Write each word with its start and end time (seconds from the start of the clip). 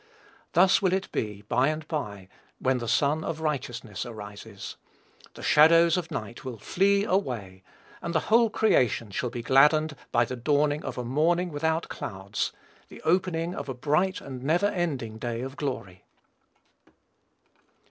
Thus 0.53 0.81
will 0.81 0.93
it 0.93 1.11
be, 1.11 1.43
by 1.43 1.67
and 1.67 1.87
by, 1.87 2.27
when 2.57 2.79
the 2.79 2.87
Sun 2.87 3.23
of 3.23 3.39
righteousness 3.39 4.03
arises. 4.03 4.75
The 5.35 5.43
shadows 5.43 5.95
of 5.95 6.09
night 6.09 6.39
shall 6.41 6.57
flee 6.57 7.03
away, 7.03 7.61
and 8.01 8.15
the 8.15 8.21
whole 8.21 8.49
creation 8.49 9.11
shall 9.11 9.29
be 9.29 9.43
gladdened 9.43 9.95
by 10.11 10.25
the 10.25 10.35
dawning 10.35 10.83
of 10.83 10.97
"a 10.97 11.05
morning 11.05 11.51
without 11.51 11.87
clouds," 11.87 12.51
the 12.87 13.03
opening 13.03 13.53
of 13.53 13.69
a 13.69 13.75
bright 13.75 14.21
and 14.21 14.43
never 14.43 14.65
ending 14.69 15.19
day 15.19 15.41
of 15.41 15.55
glory. 15.55 16.03